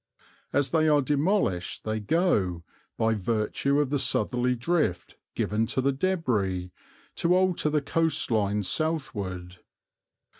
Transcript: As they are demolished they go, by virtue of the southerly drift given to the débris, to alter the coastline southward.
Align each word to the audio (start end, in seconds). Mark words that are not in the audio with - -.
As 0.51 0.71
they 0.71 0.87
are 0.89 1.03
demolished 1.03 1.83
they 1.83 1.99
go, 1.99 2.63
by 2.97 3.13
virtue 3.13 3.79
of 3.79 3.91
the 3.91 3.99
southerly 3.99 4.55
drift 4.55 5.15
given 5.35 5.67
to 5.67 5.79
the 5.79 5.93
débris, 5.93 6.71
to 7.17 7.35
alter 7.35 7.69
the 7.69 7.83
coastline 7.83 8.63
southward. 8.63 9.59